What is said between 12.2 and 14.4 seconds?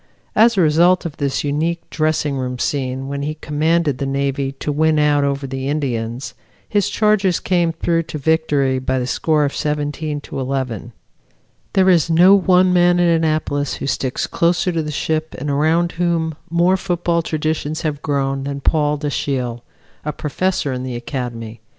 one man at Annapolis who sticks